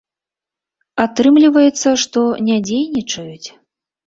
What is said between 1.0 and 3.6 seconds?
Атрымліваецца, што не дзейнічаюць?